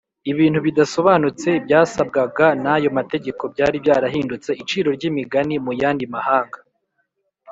Ibintu 0.31 0.59
bidasobanutse 0.65 1.49
byasabwagwa 1.65 2.47
n’ayo 2.63 2.89
mategeko 2.97 3.43
byari 3.53 3.77
byarahindutse 3.83 4.51
iciro 4.61 4.87
ry’imigani 4.97 5.55
mu 5.65 5.71
yandi 5.81 6.05
mahanga. 6.15 6.59